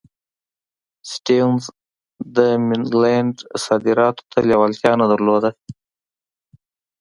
سټیونز 1.11 1.63
د 2.35 2.37
منډلینډ 2.67 3.35
صادراتو 3.65 4.23
ته 4.31 4.39
لېوالتیا 4.49 4.91
نه 5.01 5.05
درلوده. 5.11 5.49